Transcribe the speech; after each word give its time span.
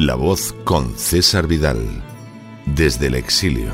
La 0.00 0.14
voz 0.14 0.54
con 0.64 0.96
César 0.96 1.46
Vidal, 1.46 1.76
desde 2.64 3.08
el 3.08 3.16
exilio. 3.16 3.70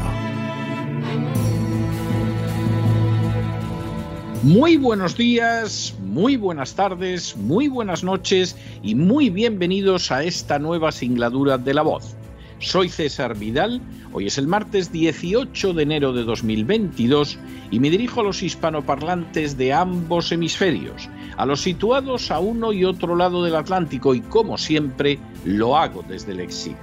Muy 4.42 4.76
buenos 4.76 5.16
días, 5.16 5.94
muy 6.00 6.36
buenas 6.36 6.74
tardes, 6.74 7.36
muy 7.36 7.68
buenas 7.68 8.02
noches 8.02 8.56
y 8.82 8.96
muy 8.96 9.30
bienvenidos 9.30 10.10
a 10.10 10.24
esta 10.24 10.58
nueva 10.58 10.90
singladura 10.90 11.58
de 11.58 11.74
La 11.74 11.82
voz. 11.82 12.16
Soy 12.58 12.88
César 12.88 13.36
Vidal, 13.36 13.82
hoy 14.12 14.28
es 14.28 14.38
el 14.38 14.46
martes 14.46 14.90
18 14.90 15.74
de 15.74 15.82
enero 15.82 16.14
de 16.14 16.24
2022 16.24 17.38
y 17.70 17.80
me 17.80 17.90
dirijo 17.90 18.20
a 18.20 18.24
los 18.24 18.42
hispanoparlantes 18.42 19.58
de 19.58 19.74
ambos 19.74 20.32
hemisferios 20.32 21.10
a 21.36 21.44
los 21.44 21.60
situados 21.60 22.30
a 22.30 22.40
uno 22.40 22.72
y 22.72 22.84
otro 22.84 23.14
lado 23.14 23.44
del 23.44 23.56
Atlántico 23.56 24.14
y 24.14 24.22
como 24.22 24.56
siempre 24.56 25.18
lo 25.44 25.76
hago 25.76 26.02
desde 26.08 26.32
el 26.32 26.40
exilio. 26.40 26.78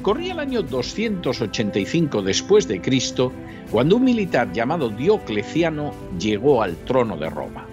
Corría 0.00 0.32
el 0.32 0.40
año 0.40 0.62
285 0.62 2.22
después 2.22 2.66
de 2.66 2.80
Cristo 2.80 3.30
cuando 3.70 3.96
un 3.96 4.04
militar 4.04 4.50
llamado 4.52 4.88
Diocleciano 4.88 5.92
llegó 6.18 6.62
al 6.62 6.76
trono 6.76 7.18
de 7.18 7.28
Roma. 7.28 7.67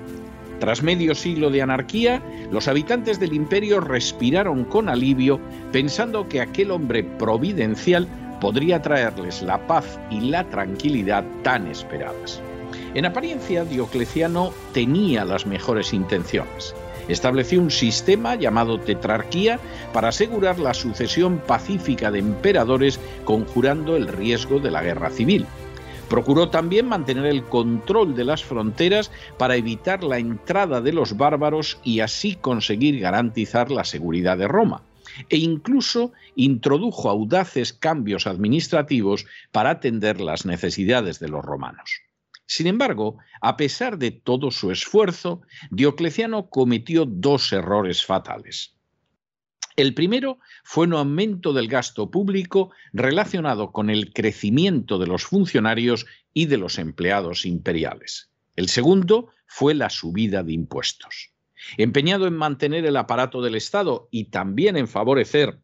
Tras 0.66 0.81
medio 0.81 1.13
siglo 1.13 1.52
de 1.52 1.61
anarquía, 1.61 2.23
los 2.49 2.67
habitantes 2.67 3.19
del 3.19 3.33
imperio 3.33 3.81
respiraron 3.81 4.66
con 4.66 4.89
alivio 4.89 5.39
pensando 5.72 6.27
que 6.27 6.41
aquel 6.41 6.72
hombre 6.72 7.03
providencial 7.03 8.07
podría 8.41 8.81
traerles 8.81 9.44
la 9.44 9.59
paz 9.67 9.99
y 10.09 10.22
la 10.22 10.44
tranquilidad 10.45 11.23
tan 11.44 11.67
esperadas. 11.67 12.41
En 12.95 13.05
apariencia, 13.05 13.63
Diocleciano 13.63 14.53
tenía 14.73 15.23
las 15.23 15.45
mejores 15.45 15.94
intenciones. 15.94 16.73
Estableció 17.07 17.61
un 17.61 17.69
sistema 17.69 18.33
llamado 18.33 18.79
tetrarquía 18.79 19.59
para 19.94 20.07
asegurar 20.07 20.57
la 20.57 20.73
sucesión 20.73 21.38
pacífica 21.45 22.09
de 22.09 22.17
emperadores 22.17 23.00
conjurando 23.23 23.95
el 23.95 24.07
riesgo 24.07 24.59
de 24.59 24.72
la 24.72 24.81
guerra 24.81 25.11
civil. 25.11 25.45
Procuró 26.09 26.49
también 26.49 26.87
mantener 26.87 27.25
el 27.25 27.43
control 27.43 28.15
de 28.15 28.25
las 28.25 28.43
fronteras 28.43 29.11
para 29.37 29.55
evitar 29.55 30.03
la 30.03 30.19
entrada 30.19 30.79
de 30.81 30.93
los 30.93 31.17
bárbaros 31.17 31.79
y 31.83 31.99
así 32.01 32.35
conseguir 32.35 32.99
garantizar 32.99 33.71
la 33.71 33.83
seguridad 33.83 34.37
de 34.37 34.47
Roma. 34.47 34.83
E 35.29 35.37
incluso 35.37 36.11
introdujo 36.35 37.09
audaces 37.09 37.73
cambios 37.73 38.27
administrativos 38.27 39.25
para 39.51 39.71
atender 39.71 40.21
las 40.21 40.45
necesidades 40.45 41.19
de 41.19 41.29
los 41.29 41.43
romanos. 41.43 42.01
Sin 42.47 42.67
embargo, 42.67 43.17
a 43.41 43.57
pesar 43.57 43.97
de 43.97 44.11
todo 44.11 44.51
su 44.51 44.71
esfuerzo, 44.71 45.41
Diocleciano 45.71 46.49
cometió 46.49 47.05
dos 47.05 47.51
errores 47.51 48.05
fatales. 48.05 48.75
El 49.75 49.94
primero 49.94 50.40
fue 50.63 50.88
un 50.88 50.94
aumento 50.94 51.52
del 51.52 51.68
gasto 51.68 52.09
público 52.09 52.72
relacionado 52.94 53.74
con 53.74 53.90
el 53.90 54.13
crecimiento 54.13 55.00
de 55.00 55.08
los 55.08 55.25
funcionarios 55.25 56.06
y 56.34 56.46
de 56.46 56.58
los 56.58 56.80
empleados 56.80 57.46
imperiales. 57.46 58.31
El 58.56 58.69
segundo 58.69 59.30
fue 59.47 59.74
la 59.74 59.90
subida 59.90 60.44
de 60.44 60.53
impuestos. 60.53 61.31
Empeñado 61.78 62.25
en 62.25 62.36
mantener 62.36 62.86
el 62.86 62.96
aparato 62.96 63.41
del 63.41 63.56
Estado 63.56 64.08
y 64.12 64.25
también 64.25 64.78
en 64.78 64.88
favorecer 64.88 65.59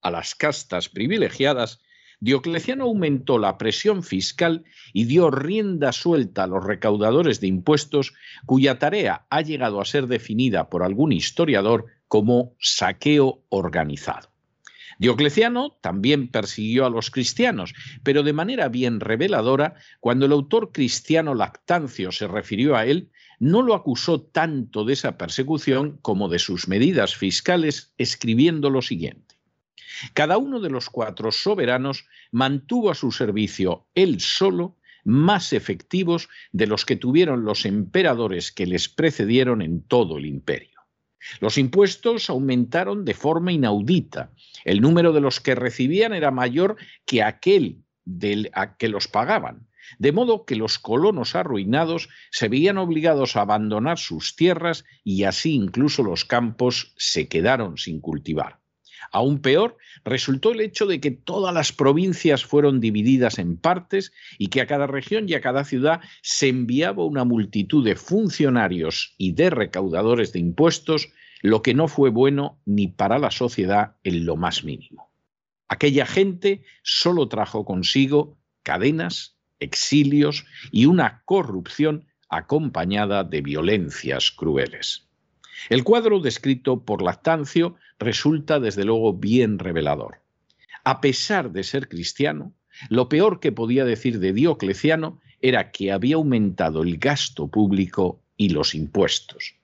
a 0.00 0.10
las 0.12 0.36
castas 0.36 0.88
privilegiadas, 0.88 1.80
Diocleciano 2.20 2.84
aumentó 2.84 3.38
la 3.38 3.58
presión 3.58 4.04
fiscal 4.04 4.64
y 4.92 5.04
dio 5.04 5.30
rienda 5.30 5.92
suelta 5.92 6.44
a 6.44 6.46
los 6.46 6.64
recaudadores 6.64 7.40
de 7.40 7.48
impuestos, 7.48 8.14
cuya 8.46 8.78
tarea 8.78 9.26
ha 9.28 9.40
llegado 9.40 9.80
a 9.80 9.84
ser 9.84 10.06
definida 10.06 10.70
por 10.70 10.84
algún 10.84 11.12
historiador 11.12 11.86
como 12.08 12.54
saqueo 12.60 13.44
organizado. 13.48 14.34
Diocleciano 14.98 15.76
también 15.80 16.28
persiguió 16.28 16.86
a 16.86 16.90
los 16.90 17.10
cristianos, 17.10 17.74
pero 18.02 18.22
de 18.22 18.32
manera 18.32 18.68
bien 18.68 19.00
reveladora, 19.00 19.74
cuando 20.00 20.26
el 20.26 20.32
autor 20.32 20.72
cristiano 20.72 21.34
Lactancio 21.34 22.12
se 22.12 22.28
refirió 22.28 22.76
a 22.76 22.86
él, 22.86 23.10
no 23.40 23.62
lo 23.62 23.74
acusó 23.74 24.20
tanto 24.20 24.84
de 24.84 24.92
esa 24.92 25.18
persecución 25.18 25.98
como 26.00 26.28
de 26.28 26.38
sus 26.38 26.68
medidas 26.68 27.16
fiscales, 27.16 27.92
escribiendo 27.98 28.70
lo 28.70 28.82
siguiente. 28.82 29.34
Cada 30.12 30.38
uno 30.38 30.60
de 30.60 30.70
los 30.70 30.90
cuatro 30.90 31.32
soberanos 31.32 32.06
mantuvo 32.30 32.90
a 32.90 32.94
su 32.94 33.12
servicio 33.12 33.86
él 33.94 34.20
solo 34.20 34.76
más 35.04 35.52
efectivos 35.52 36.28
de 36.52 36.66
los 36.66 36.84
que 36.84 36.96
tuvieron 36.96 37.44
los 37.44 37.66
emperadores 37.66 38.50
que 38.50 38.66
les 38.66 38.88
precedieron 38.88 39.60
en 39.62 39.82
todo 39.82 40.18
el 40.18 40.26
imperio. 40.26 40.73
Los 41.40 41.58
impuestos 41.58 42.30
aumentaron 42.30 43.04
de 43.04 43.14
forma 43.14 43.52
inaudita. 43.52 44.30
El 44.64 44.80
número 44.80 45.12
de 45.12 45.20
los 45.20 45.40
que 45.40 45.54
recibían 45.54 46.12
era 46.12 46.30
mayor 46.30 46.76
que 47.06 47.22
aquel 47.22 47.84
a 48.52 48.76
que 48.76 48.88
los 48.88 49.08
pagaban, 49.08 49.66
de 49.98 50.12
modo 50.12 50.44
que 50.44 50.56
los 50.56 50.78
colonos 50.78 51.34
arruinados 51.34 52.08
se 52.30 52.48
veían 52.48 52.78
obligados 52.78 53.36
a 53.36 53.42
abandonar 53.42 53.98
sus 53.98 54.36
tierras 54.36 54.84
y 55.04 55.24
así 55.24 55.54
incluso 55.54 56.02
los 56.02 56.24
campos 56.24 56.92
se 56.96 57.28
quedaron 57.28 57.78
sin 57.78 58.00
cultivar. 58.00 58.63
Aún 59.12 59.40
peor, 59.40 59.76
resultó 60.04 60.52
el 60.52 60.60
hecho 60.60 60.86
de 60.86 61.00
que 61.00 61.10
todas 61.10 61.54
las 61.54 61.72
provincias 61.72 62.44
fueron 62.44 62.80
divididas 62.80 63.38
en 63.38 63.56
partes 63.56 64.12
y 64.38 64.48
que 64.48 64.60
a 64.60 64.66
cada 64.66 64.86
región 64.86 65.28
y 65.28 65.34
a 65.34 65.40
cada 65.40 65.64
ciudad 65.64 66.00
se 66.22 66.48
enviaba 66.48 67.04
una 67.04 67.24
multitud 67.24 67.84
de 67.84 67.96
funcionarios 67.96 69.14
y 69.18 69.32
de 69.32 69.50
recaudadores 69.50 70.32
de 70.32 70.40
impuestos, 70.40 71.08
lo 71.42 71.62
que 71.62 71.74
no 71.74 71.88
fue 71.88 72.10
bueno 72.10 72.60
ni 72.64 72.88
para 72.88 73.18
la 73.18 73.30
sociedad 73.30 73.96
en 74.04 74.26
lo 74.26 74.36
más 74.36 74.64
mínimo. 74.64 75.10
Aquella 75.68 76.06
gente 76.06 76.62
solo 76.82 77.28
trajo 77.28 77.64
consigo 77.64 78.38
cadenas, 78.62 79.36
exilios 79.60 80.44
y 80.72 80.86
una 80.86 81.22
corrupción 81.24 82.06
acompañada 82.28 83.24
de 83.24 83.40
violencias 83.42 84.30
crueles. 84.30 85.08
El 85.68 85.84
cuadro 85.84 86.20
descrito 86.20 86.84
por 86.84 87.02
Lactancio 87.02 87.76
resulta 87.98 88.60
desde 88.60 88.84
luego 88.84 89.12
bien 89.14 89.58
revelador. 89.58 90.20
A 90.84 91.00
pesar 91.00 91.52
de 91.52 91.62
ser 91.62 91.88
cristiano, 91.88 92.52
lo 92.88 93.08
peor 93.08 93.40
que 93.40 93.52
podía 93.52 93.84
decir 93.84 94.18
de 94.18 94.32
Diocleciano 94.32 95.20
era 95.40 95.70
que 95.70 95.92
había 95.92 96.16
aumentado 96.16 96.82
el 96.82 96.98
gasto 96.98 97.48
público 97.48 98.20
y 98.36 98.50
los 98.50 98.74
impuestos, 98.74 99.54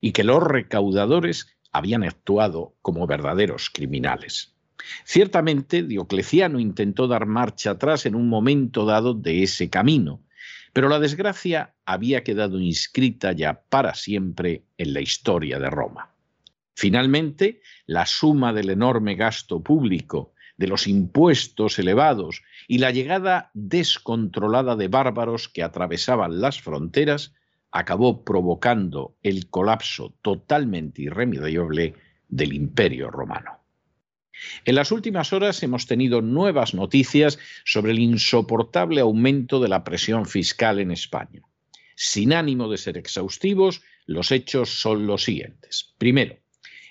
y 0.00 0.12
que 0.12 0.24
los 0.24 0.42
recaudadores 0.42 1.56
habían 1.72 2.04
actuado 2.04 2.74
como 2.82 3.06
verdaderos 3.06 3.70
criminales. 3.70 4.54
Ciertamente, 5.04 5.82
Diocleciano 5.82 6.60
intentó 6.60 7.08
dar 7.08 7.26
marcha 7.26 7.72
atrás 7.72 8.06
en 8.06 8.14
un 8.14 8.28
momento 8.28 8.84
dado 8.84 9.14
de 9.14 9.42
ese 9.42 9.70
camino, 9.70 10.20
pero 10.78 10.88
la 10.88 11.00
desgracia 11.00 11.74
había 11.86 12.22
quedado 12.22 12.60
inscrita 12.60 13.32
ya 13.32 13.62
para 13.68 13.94
siempre 13.94 14.62
en 14.76 14.94
la 14.94 15.00
historia 15.00 15.58
de 15.58 15.68
Roma. 15.70 16.12
Finalmente, 16.74 17.62
la 17.86 18.06
suma 18.06 18.52
del 18.52 18.70
enorme 18.70 19.16
gasto 19.16 19.60
público, 19.60 20.34
de 20.56 20.68
los 20.68 20.86
impuestos 20.86 21.80
elevados 21.80 22.42
y 22.68 22.78
la 22.78 22.92
llegada 22.92 23.50
descontrolada 23.54 24.76
de 24.76 24.86
bárbaros 24.86 25.48
que 25.48 25.64
atravesaban 25.64 26.40
las 26.40 26.60
fronteras 26.60 27.34
acabó 27.72 28.24
provocando 28.24 29.16
el 29.24 29.50
colapso 29.50 30.14
totalmente 30.22 31.02
irremediable 31.02 31.96
del 32.28 32.52
imperio 32.52 33.10
romano. 33.10 33.57
En 34.64 34.74
las 34.74 34.92
últimas 34.92 35.32
horas 35.32 35.62
hemos 35.62 35.86
tenido 35.86 36.22
nuevas 36.22 36.74
noticias 36.74 37.38
sobre 37.64 37.92
el 37.92 37.98
insoportable 37.98 39.00
aumento 39.00 39.60
de 39.60 39.68
la 39.68 39.84
presión 39.84 40.26
fiscal 40.26 40.78
en 40.78 40.90
España. 40.90 41.42
Sin 41.96 42.32
ánimo 42.32 42.68
de 42.68 42.78
ser 42.78 42.96
exhaustivos, 42.96 43.82
los 44.06 44.30
hechos 44.30 44.80
son 44.80 45.06
los 45.06 45.24
siguientes. 45.24 45.94
Primero, 45.98 46.38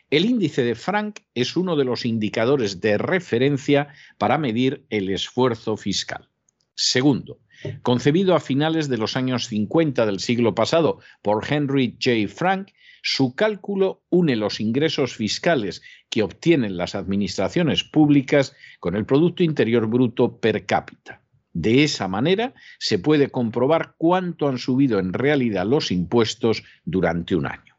El 0.10 0.24
índice 0.24 0.64
de 0.64 0.76
Frank 0.76 1.20
es 1.36 1.58
uno 1.58 1.76
de 1.76 1.84
los 1.84 2.06
indicadores 2.06 2.80
de 2.80 2.98
referencia 2.98 3.90
para 4.18 4.38
medir 4.38 4.86
el 4.90 5.10
esfuerzo 5.10 5.76
fiscal. 5.76 6.30
Segundo, 6.76 7.42
concebido 7.82 8.34
a 8.34 8.40
finales 8.40 8.88
de 8.88 8.98
los 8.98 9.18
años 9.18 9.48
50 9.48 10.06
del 10.06 10.20
siglo 10.20 10.56
pasado 10.56 11.00
por 11.22 11.46
Henry 11.52 11.98
J. 12.02 12.34
Frank, 12.34 12.70
su 13.02 13.36
cálculo 13.36 14.04
une 14.10 14.36
los 14.36 14.60
ingresos 14.60 15.16
fiscales 15.16 15.82
que 16.10 16.24
obtienen 16.24 16.78
las 16.78 16.96
administraciones 16.96 17.84
públicas 17.84 18.56
con 18.80 18.96
el 18.96 19.06
Producto 19.06 19.44
Interior 19.44 19.88
Bruto 19.88 20.38
per 20.40 20.66
cápita. 20.66 21.22
De 21.54 21.84
esa 21.84 22.08
manera 22.08 22.54
se 22.78 23.00
puede 23.00 23.30
comprobar 23.30 23.96
cuánto 23.98 24.48
han 24.48 24.60
subido 24.60 25.00
en 25.00 25.14
realidad 25.14 25.66
los 25.66 25.92
impuestos 25.92 26.64
durante 26.86 27.36
un 27.36 27.48
año. 27.48 27.76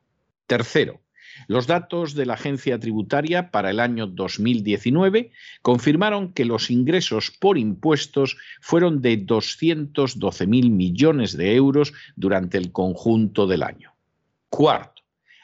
Tercero, 0.46 1.00
los 1.46 1.66
datos 1.66 2.14
de 2.14 2.26
la 2.26 2.34
agencia 2.34 2.78
tributaria 2.80 3.50
para 3.50 3.70
el 3.70 3.78
año 3.78 4.06
2019 4.06 5.30
confirmaron 5.62 6.32
que 6.32 6.44
los 6.44 6.70
ingresos 6.70 7.30
por 7.30 7.58
impuestos 7.58 8.36
fueron 8.60 9.00
de 9.00 9.24
212.000 9.24 10.70
millones 10.70 11.36
de 11.36 11.54
euros 11.54 11.92
durante 12.16 12.58
el 12.58 12.72
conjunto 12.72 13.46
del 13.46 13.62
año. 13.62 13.94
Cuarto, 14.48 14.97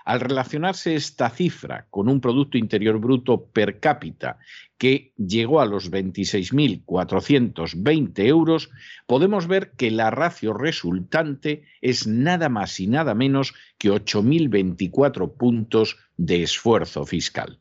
al 0.04 0.20
relacionarse 0.20 0.94
esta 0.94 1.28
cifra 1.30 1.86
con 1.90 2.08
un 2.08 2.20
Producto 2.20 2.56
Interior 2.58 2.98
Bruto 2.98 3.46
per 3.46 3.80
cápita 3.80 4.38
que 4.76 5.14
llegó 5.16 5.60
a 5.60 5.66
los 5.66 5.90
26.420 5.90 8.26
euros, 8.26 8.70
podemos 9.06 9.46
ver 9.46 9.70
que 9.72 9.90
la 9.90 10.10
ratio 10.10 10.52
resultante 10.52 11.62
es 11.80 12.06
nada 12.06 12.50
más 12.50 12.78
y 12.80 12.86
nada 12.86 13.14
menos 13.14 13.54
que 13.78 13.90
8.024 13.90 15.34
puntos 15.36 15.96
de 16.16 16.42
esfuerzo 16.42 17.04
fiscal. 17.06 17.58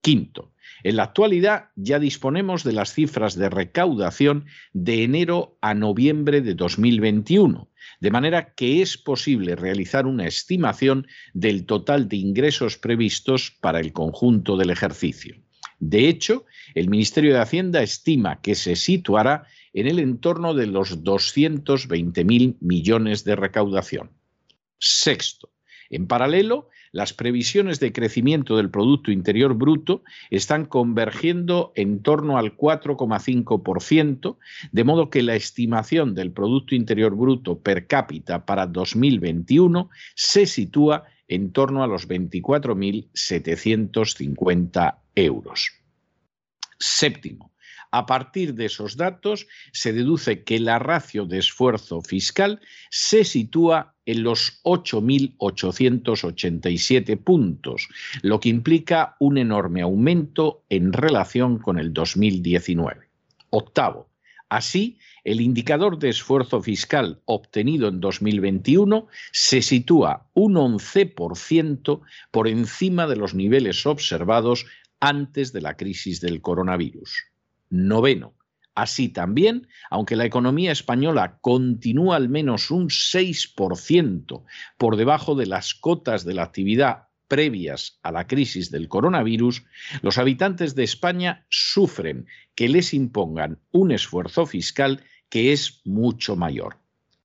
Quinto, 0.00 0.52
en 0.82 0.96
la 0.96 1.04
actualidad 1.04 1.70
ya 1.76 1.98
disponemos 1.98 2.64
de 2.64 2.72
las 2.72 2.92
cifras 2.92 3.34
de 3.34 3.48
recaudación 3.48 4.46
de 4.72 5.04
enero 5.04 5.58
a 5.60 5.74
noviembre 5.74 6.40
de 6.40 6.54
2021, 6.54 7.68
de 8.00 8.10
manera 8.10 8.54
que 8.54 8.82
es 8.82 8.96
posible 8.96 9.56
realizar 9.56 10.06
una 10.06 10.26
estimación 10.26 11.06
del 11.34 11.66
total 11.66 12.08
de 12.08 12.16
ingresos 12.16 12.78
previstos 12.78 13.50
para 13.60 13.80
el 13.80 13.92
conjunto 13.92 14.56
del 14.56 14.70
ejercicio. 14.70 15.36
De 15.80 16.08
hecho, 16.08 16.44
el 16.74 16.88
Ministerio 16.88 17.34
de 17.34 17.40
Hacienda 17.40 17.82
estima 17.82 18.40
que 18.40 18.54
se 18.54 18.76
situará 18.76 19.46
en 19.72 19.86
el 19.86 19.98
entorno 19.98 20.54
de 20.54 20.66
los 20.66 21.04
220.000 21.04 22.56
millones 22.60 23.24
de 23.24 23.36
recaudación. 23.36 24.10
Sexto, 24.78 25.50
en 25.90 26.06
paralelo, 26.06 26.68
las 26.92 27.12
previsiones 27.12 27.80
de 27.80 27.92
crecimiento 27.92 28.56
del 28.56 28.70
Producto 28.70 29.10
Interior 29.10 29.54
Bruto 29.54 30.04
están 30.30 30.66
convergiendo 30.66 31.72
en 31.74 32.00
torno 32.02 32.38
al 32.38 32.56
4,5%, 32.56 34.36
de 34.72 34.84
modo 34.84 35.10
que 35.10 35.22
la 35.22 35.34
estimación 35.34 36.14
del 36.14 36.32
Producto 36.32 36.74
Interior 36.74 37.14
Bruto 37.14 37.60
per 37.60 37.86
cápita 37.86 38.46
para 38.46 38.66
2021 38.66 39.90
se 40.14 40.46
sitúa 40.46 41.04
en 41.28 41.52
torno 41.52 41.82
a 41.82 41.86
los 41.86 42.08
24.750 42.08 44.98
euros. 45.14 45.70
Séptimo, 46.78 47.52
a 47.90 48.06
partir 48.06 48.54
de 48.54 48.66
esos 48.66 48.96
datos 48.96 49.48
se 49.72 49.92
deduce 49.92 50.44
que 50.44 50.60
la 50.60 50.78
ratio 50.78 51.24
de 51.24 51.38
esfuerzo 51.38 52.02
fiscal 52.02 52.60
se 52.90 53.24
sitúa 53.24 53.96
en 54.08 54.22
los 54.22 54.60
8.887 54.62 57.22
puntos, 57.22 57.88
lo 58.22 58.40
que 58.40 58.48
implica 58.48 59.16
un 59.20 59.36
enorme 59.36 59.82
aumento 59.82 60.64
en 60.70 60.94
relación 60.94 61.58
con 61.58 61.78
el 61.78 61.92
2019. 61.92 63.06
Octavo, 63.50 64.08
así, 64.48 64.96
el 65.24 65.42
indicador 65.42 65.98
de 65.98 66.08
esfuerzo 66.08 66.62
fiscal 66.62 67.20
obtenido 67.26 67.88
en 67.88 68.00
2021 68.00 69.08
se 69.30 69.60
sitúa 69.60 70.30
un 70.32 70.54
11% 70.54 72.00
por 72.30 72.48
encima 72.48 73.06
de 73.06 73.16
los 73.16 73.34
niveles 73.34 73.84
observados 73.84 74.64
antes 75.00 75.52
de 75.52 75.60
la 75.60 75.76
crisis 75.76 76.22
del 76.22 76.40
coronavirus. 76.40 77.24
Noveno. 77.68 78.37
Así 78.78 79.08
también, 79.08 79.66
aunque 79.90 80.14
la 80.14 80.24
economía 80.24 80.70
española 80.70 81.40
continúa 81.40 82.14
al 82.14 82.28
menos 82.28 82.70
un 82.70 82.90
6% 82.90 84.44
por 84.76 84.96
debajo 84.96 85.34
de 85.34 85.46
las 85.46 85.74
cotas 85.74 86.24
de 86.24 86.34
la 86.34 86.44
actividad 86.44 87.08
previas 87.26 87.98
a 88.04 88.12
la 88.12 88.28
crisis 88.28 88.70
del 88.70 88.86
coronavirus, 88.86 89.64
los 90.00 90.16
habitantes 90.16 90.76
de 90.76 90.84
España 90.84 91.44
sufren 91.50 92.28
que 92.54 92.68
les 92.68 92.94
impongan 92.94 93.58
un 93.72 93.90
esfuerzo 93.90 94.46
fiscal 94.46 95.02
que 95.28 95.52
es 95.52 95.80
mucho 95.84 96.36
mayor. 96.36 96.78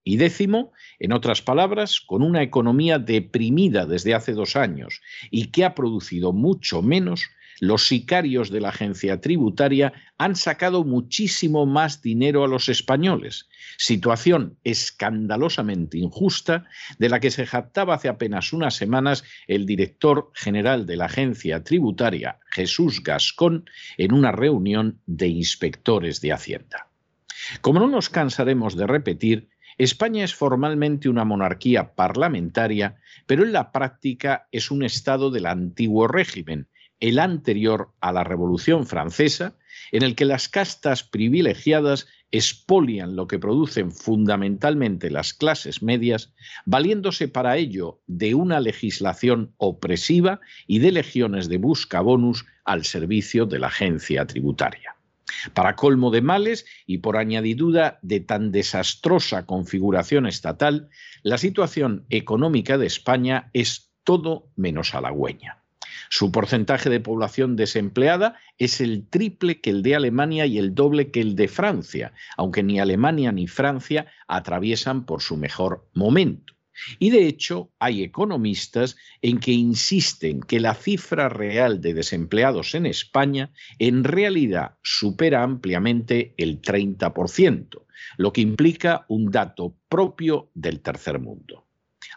Y 0.04 0.18
décimo, 0.18 0.72
en 0.98 1.14
otras 1.14 1.44
palabras, 1.44 2.02
con 2.02 2.24
una 2.24 2.42
economía 2.42 2.98
deprimida 2.98 3.86
desde 3.86 4.16
hace 4.16 4.34
dos 4.34 4.56
años 4.56 5.02
y 5.30 5.52
que 5.52 5.66
ha 5.66 5.76
producido 5.76 6.34
mucho 6.34 6.82
menos, 6.82 7.30
los 7.64 7.88
sicarios 7.88 8.50
de 8.50 8.60
la 8.60 8.70
agencia 8.70 9.22
tributaria 9.22 9.94
han 10.18 10.36
sacado 10.36 10.84
muchísimo 10.84 11.66
más 11.66 12.02
dinero 12.02 12.44
a 12.44 12.48
los 12.50 12.68
españoles, 12.68 13.48
situación 13.78 14.58
escandalosamente 14.66 15.98
injusta 15.98 16.66
de 17.00 17.08
la 17.08 17.22
que 17.22 17.32
se 17.32 17.46
jactaba 17.46 17.96
hace 17.96 18.10
apenas 18.10 18.52
unas 18.52 18.76
semanas 18.76 19.24
el 19.48 19.66
director 19.66 20.30
general 20.34 20.86
de 20.86 20.98
la 20.98 21.06
agencia 21.06 21.64
tributaria, 21.64 22.38
Jesús 22.52 23.02
Gascón, 23.02 23.70
en 23.98 24.12
una 24.12 24.34
reunión 24.34 25.00
de 25.06 25.30
inspectores 25.30 26.20
de 26.20 26.34
Hacienda. 26.34 26.90
Como 27.62 27.80
no 27.80 27.88
nos 27.88 28.10
cansaremos 28.10 28.76
de 28.76 28.88
repetir, 28.88 29.48
España 29.78 30.26
es 30.26 30.36
formalmente 30.36 31.08
una 31.08 31.24
monarquía 31.24 31.96
parlamentaria, 31.96 32.98
pero 33.26 33.44
en 33.44 33.54
la 33.54 33.72
práctica 33.72 34.50
es 34.52 34.70
un 34.70 34.84
Estado 34.84 35.32
del 35.32 35.46
antiguo 35.46 36.10
régimen, 36.10 36.68
el 37.04 37.20
anterior 37.20 37.90
a 38.00 38.14
la 38.14 38.24
Revolución 38.24 38.88
Francesa, 38.88 39.58
en 39.92 40.04
el 40.04 40.16
que 40.16 40.24
las 40.24 40.48
castas 40.48 41.04
privilegiadas 41.04 42.08
expolian 42.32 43.18
lo 43.18 43.28
que 43.28 43.40
producen 43.40 43.92
fundamentalmente 43.92 45.12
las 45.12 45.34
clases 45.34 45.84
medias, 45.84 46.34
valiéndose 46.66 47.28
para 47.28 47.58
ello 47.58 48.00
de 48.08 48.36
una 48.36 48.62
legislación 48.62 49.54
opresiva 49.58 50.40
y 50.66 50.80
de 50.80 50.94
legiones 50.94 51.50
de 51.50 51.58
buscabonus 51.58 52.46
al 52.64 52.86
servicio 52.86 53.46
de 53.48 53.60
la 53.60 53.68
agencia 53.68 54.26
tributaria. 54.26 54.96
Para 55.54 55.76
colmo 55.76 56.10
de 56.10 56.22
males 56.22 56.66
y 56.86 57.00
por 57.00 57.18
añadidura 57.18 58.00
de 58.02 58.22
tan 58.22 58.54
desastrosa 58.54 59.46
configuración 59.46 60.26
estatal, 60.26 60.88
la 61.22 61.38
situación 61.38 62.06
económica 62.10 62.78
de 62.78 62.86
España 62.86 63.50
es 63.52 63.92
todo 64.06 64.48
menos 64.56 64.96
halagüeña. 64.96 65.63
Su 66.16 66.32
porcentaje 66.32 66.92
de 66.92 67.00
población 67.00 67.56
desempleada 67.56 68.38
es 68.60 68.82
el 68.82 69.08
triple 69.10 69.62
que 69.62 69.72
el 69.72 69.82
de 69.82 69.96
Alemania 69.96 70.46
y 70.46 70.60
el 70.60 70.76
doble 70.76 71.10
que 71.10 71.22
el 71.22 71.36
de 71.36 71.48
Francia, 71.48 72.14
aunque 72.38 72.62
ni 72.62 72.80
Alemania 72.80 73.32
ni 73.32 73.48
Francia 73.48 74.06
atraviesan 74.28 75.08
por 75.08 75.24
su 75.24 75.38
mejor 75.38 75.90
momento. 75.96 76.54
Y 77.00 77.10
de 77.10 77.26
hecho 77.26 77.72
hay 77.80 78.04
economistas 78.04 78.96
en 79.24 79.40
que 79.40 79.54
insisten 79.54 80.42
que 80.42 80.60
la 80.60 80.76
cifra 80.76 81.30
real 81.30 81.82
de 81.82 81.96
desempleados 81.96 82.76
en 82.76 82.86
España 82.86 83.52
en 83.80 84.04
realidad 84.04 84.78
supera 84.84 85.42
ampliamente 85.42 86.36
el 86.38 86.62
30%, 86.62 87.86
lo 88.18 88.32
que 88.32 88.42
implica 88.42 89.08
un 89.08 89.32
dato 89.32 89.76
propio 89.90 90.52
del 90.54 90.80
tercer 90.82 91.18
mundo. 91.18 91.66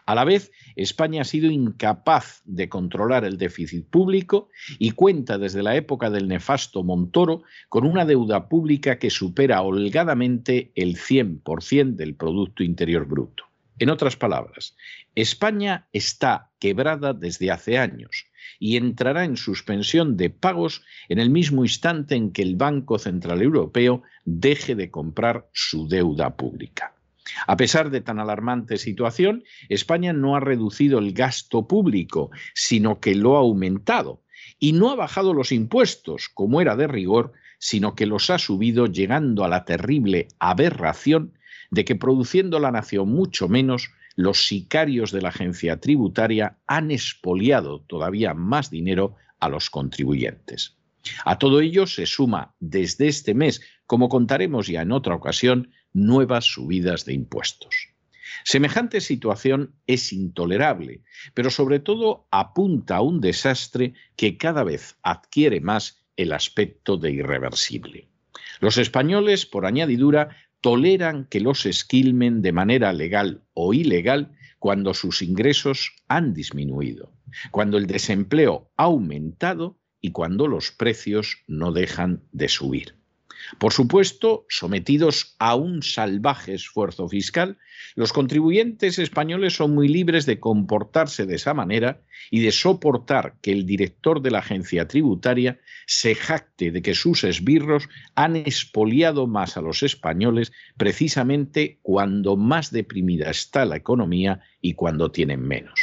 A 0.05 0.15
la 0.15 0.23
vez, 0.23 0.51
España 0.75 1.21
ha 1.21 1.25
sido 1.25 1.49
incapaz 1.49 2.41
de 2.45 2.69
controlar 2.69 3.25
el 3.25 3.37
déficit 3.37 3.87
público 3.89 4.49
y 4.79 4.91
cuenta 4.91 5.37
desde 5.37 5.63
la 5.63 5.75
época 5.75 6.09
del 6.09 6.27
nefasto 6.27 6.83
Montoro 6.83 7.43
con 7.69 7.85
una 7.85 8.05
deuda 8.05 8.49
pública 8.49 8.99
que 8.99 9.09
supera 9.09 9.61
holgadamente 9.61 10.71
el 10.75 10.97
100% 10.97 11.95
del 11.95 12.15
Producto 12.15 12.63
Interior 12.63 13.05
Bruto. 13.07 13.45
En 13.79 13.89
otras 13.89 14.15
palabras, 14.15 14.75
España 15.13 15.87
está 15.93 16.49
quebrada 16.59 17.13
desde 17.13 17.51
hace 17.51 17.77
años 17.77 18.25
y 18.59 18.77
entrará 18.77 19.23
en 19.23 19.37
suspensión 19.37 20.17
de 20.17 20.31
pagos 20.31 20.83
en 21.09 21.19
el 21.19 21.29
mismo 21.29 21.63
instante 21.63 22.15
en 22.15 22.31
que 22.31 22.41
el 22.41 22.55
Banco 22.55 22.97
Central 22.97 23.41
Europeo 23.41 24.01
deje 24.25 24.73
de 24.75 24.89
comprar 24.89 25.47
su 25.53 25.87
deuda 25.87 26.35
pública. 26.35 26.96
A 27.45 27.57
pesar 27.57 27.89
de 27.89 28.01
tan 28.01 28.19
alarmante 28.19 28.77
situación, 28.77 29.43
España 29.69 30.13
no 30.13 30.35
ha 30.35 30.39
reducido 30.39 30.99
el 30.99 31.13
gasto 31.13 31.67
público, 31.67 32.31
sino 32.53 32.99
que 32.99 33.15
lo 33.15 33.35
ha 33.35 33.39
aumentado. 33.39 34.23
Y 34.59 34.73
no 34.73 34.89
ha 34.89 34.95
bajado 34.95 35.33
los 35.33 35.51
impuestos, 35.51 36.29
como 36.33 36.61
era 36.61 36.75
de 36.75 36.87
rigor, 36.87 37.33
sino 37.59 37.95
que 37.95 38.05
los 38.05 38.29
ha 38.29 38.37
subido 38.37 38.87
llegando 38.87 39.43
a 39.43 39.49
la 39.49 39.65
terrible 39.65 40.27
aberración 40.39 41.33
de 41.69 41.85
que 41.85 41.95
produciendo 41.95 42.59
la 42.59 42.71
nación 42.71 43.09
mucho 43.09 43.47
menos, 43.49 43.91
los 44.15 44.47
sicarios 44.47 45.11
de 45.11 45.21
la 45.21 45.29
agencia 45.29 45.79
tributaria 45.79 46.57
han 46.65 46.91
expoliado 46.91 47.81
todavía 47.81 48.33
más 48.33 48.69
dinero 48.69 49.15
a 49.39 49.49
los 49.49 49.69
contribuyentes. 49.69 50.76
A 51.25 51.37
todo 51.37 51.61
ello 51.61 51.87
se 51.87 52.05
suma 52.05 52.55
desde 52.59 53.07
este 53.07 53.33
mes, 53.33 53.61
como 53.85 54.09
contaremos 54.09 54.67
ya 54.67 54.81
en 54.81 54.91
otra 54.91 55.15
ocasión, 55.15 55.71
nuevas 55.93 56.45
subidas 56.45 57.05
de 57.05 57.13
impuestos. 57.13 57.89
Semejante 58.43 59.01
situación 59.01 59.75
es 59.87 60.13
intolerable, 60.13 61.01
pero 61.33 61.49
sobre 61.49 61.79
todo 61.79 62.27
apunta 62.31 62.97
a 62.97 63.01
un 63.01 63.19
desastre 63.19 63.93
que 64.15 64.37
cada 64.37 64.63
vez 64.63 64.97
adquiere 65.01 65.59
más 65.61 66.05
el 66.15 66.33
aspecto 66.33 66.97
de 66.97 67.11
irreversible. 67.11 68.07
Los 68.59 68.77
españoles, 68.77 69.45
por 69.45 69.65
añadidura, 69.65 70.35
toleran 70.61 71.25
que 71.25 71.39
los 71.39 71.65
esquilmen 71.65 72.41
de 72.41 72.51
manera 72.51 72.91
legal 72.93 73.43
o 73.53 73.73
ilegal 73.73 74.35
cuando 74.59 74.93
sus 74.93 75.21
ingresos 75.21 75.95
han 76.07 76.33
disminuido, 76.33 77.13
cuando 77.51 77.77
el 77.77 77.85
desempleo 77.85 78.71
ha 78.75 78.85
aumentado 78.85 79.79
y 80.01 80.11
cuando 80.11 80.47
los 80.47 80.71
precios 80.71 81.43
no 81.47 81.71
dejan 81.71 82.23
de 82.31 82.49
subir. 82.49 82.97
Por 83.59 83.71
supuesto, 83.71 84.45
sometidos 84.49 85.35
a 85.39 85.55
un 85.55 85.81
salvaje 85.81 86.53
esfuerzo 86.53 87.07
fiscal, 87.07 87.57
los 87.95 88.11
contribuyentes 88.11 88.99
españoles 88.99 89.55
son 89.55 89.73
muy 89.73 89.87
libres 89.87 90.25
de 90.25 90.39
comportarse 90.39 91.25
de 91.25 91.35
esa 91.35 91.53
manera 91.53 92.01
y 92.29 92.41
de 92.41 92.51
soportar 92.51 93.35
que 93.41 93.51
el 93.51 93.65
director 93.65 94.21
de 94.21 94.31
la 94.31 94.39
agencia 94.39 94.87
tributaria 94.87 95.59
se 95.85 96.15
jacte 96.15 96.71
de 96.71 96.81
que 96.81 96.93
sus 96.93 97.23
esbirros 97.23 97.87
han 98.15 98.35
expoliado 98.35 99.27
más 99.27 99.55
a 99.57 99.61
los 99.61 99.83
españoles 99.83 100.51
precisamente 100.75 101.79
cuando 101.81 102.35
más 102.35 102.71
deprimida 102.71 103.29
está 103.29 103.65
la 103.65 103.77
economía 103.77 104.41
y 104.61 104.73
cuando 104.73 105.11
tienen 105.11 105.41
menos. 105.41 105.79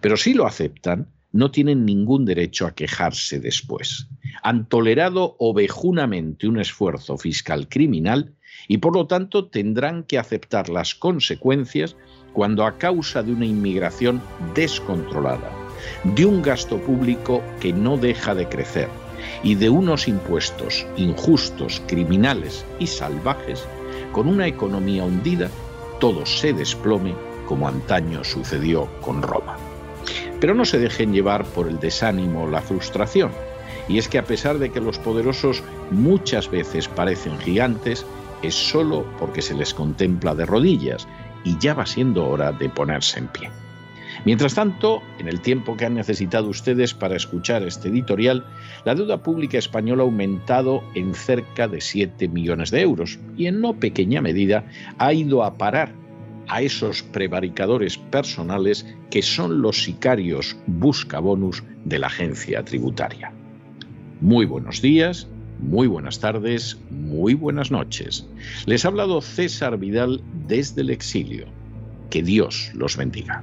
Pero 0.00 0.16
si 0.16 0.34
lo 0.34 0.46
aceptan, 0.46 1.08
no 1.32 1.50
tienen 1.50 1.84
ningún 1.84 2.24
derecho 2.24 2.66
a 2.66 2.74
quejarse 2.74 3.40
después. 3.40 4.08
Han 4.42 4.66
tolerado 4.66 5.36
ovejunamente 5.38 6.48
un 6.48 6.58
esfuerzo 6.58 7.16
fiscal 7.16 7.68
criminal 7.68 8.34
y 8.68 8.78
por 8.78 8.94
lo 8.94 9.06
tanto 9.06 9.46
tendrán 9.46 10.04
que 10.04 10.18
aceptar 10.18 10.68
las 10.68 10.94
consecuencias 10.94 11.96
cuando 12.32 12.64
a 12.64 12.78
causa 12.78 13.22
de 13.22 13.32
una 13.32 13.46
inmigración 13.46 14.22
descontrolada, 14.54 15.50
de 16.04 16.26
un 16.26 16.42
gasto 16.42 16.78
público 16.78 17.42
que 17.60 17.72
no 17.72 17.96
deja 17.96 18.34
de 18.34 18.48
crecer 18.48 18.88
y 19.42 19.54
de 19.54 19.70
unos 19.70 20.08
impuestos 20.08 20.86
injustos, 20.96 21.82
criminales 21.86 22.64
y 22.78 22.86
salvajes, 22.86 23.66
con 24.12 24.28
una 24.28 24.46
economía 24.46 25.04
hundida, 25.04 25.50
todo 26.00 26.24
se 26.26 26.52
desplome 26.52 27.14
como 27.46 27.68
antaño 27.68 28.24
sucedió 28.24 28.88
con 29.00 29.22
Roma. 29.22 29.69
Pero 30.40 30.54
no 30.54 30.64
se 30.64 30.78
dejen 30.78 31.12
llevar 31.12 31.44
por 31.44 31.68
el 31.68 31.78
desánimo 31.78 32.44
o 32.44 32.50
la 32.50 32.62
frustración. 32.62 33.30
Y 33.88 33.98
es 33.98 34.08
que 34.08 34.18
a 34.18 34.24
pesar 34.24 34.58
de 34.58 34.70
que 34.70 34.80
los 34.80 34.98
poderosos 34.98 35.62
muchas 35.90 36.50
veces 36.50 36.88
parecen 36.88 37.38
gigantes, 37.38 38.06
es 38.42 38.54
solo 38.54 39.04
porque 39.18 39.42
se 39.42 39.54
les 39.54 39.74
contempla 39.74 40.34
de 40.34 40.46
rodillas 40.46 41.06
y 41.44 41.58
ya 41.58 41.74
va 41.74 41.86
siendo 41.86 42.26
hora 42.28 42.52
de 42.52 42.68
ponerse 42.68 43.18
en 43.18 43.28
pie. 43.28 43.50
Mientras 44.24 44.54
tanto, 44.54 45.02
en 45.18 45.28
el 45.28 45.40
tiempo 45.40 45.76
que 45.76 45.86
han 45.86 45.94
necesitado 45.94 46.48
ustedes 46.48 46.92
para 46.92 47.16
escuchar 47.16 47.62
este 47.62 47.88
editorial, 47.88 48.44
la 48.84 48.94
deuda 48.94 49.22
pública 49.22 49.56
española 49.56 50.02
ha 50.02 50.06
aumentado 50.06 50.82
en 50.94 51.14
cerca 51.14 51.68
de 51.68 51.80
7 51.80 52.28
millones 52.28 52.70
de 52.70 52.82
euros 52.82 53.18
y 53.36 53.46
en 53.46 53.60
no 53.60 53.74
pequeña 53.74 54.20
medida 54.20 54.64
ha 54.98 55.12
ido 55.12 55.42
a 55.42 55.54
parar 55.54 55.92
a 56.50 56.62
esos 56.62 57.02
prevaricadores 57.02 57.96
personales 57.96 58.84
que 59.10 59.22
son 59.22 59.62
los 59.62 59.84
sicarios 59.84 60.56
buscabonus 60.66 61.62
de 61.84 62.00
la 62.00 62.08
agencia 62.08 62.64
tributaria. 62.64 63.32
Muy 64.20 64.46
buenos 64.46 64.82
días, 64.82 65.28
muy 65.60 65.86
buenas 65.86 66.18
tardes, 66.18 66.76
muy 66.90 67.34
buenas 67.34 67.70
noches. 67.70 68.26
Les 68.66 68.84
ha 68.84 68.88
hablado 68.88 69.20
César 69.20 69.78
Vidal 69.78 70.22
desde 70.48 70.80
el 70.80 70.90
exilio. 70.90 71.46
Que 72.10 72.22
Dios 72.22 72.72
los 72.74 72.96
bendiga. 72.96 73.42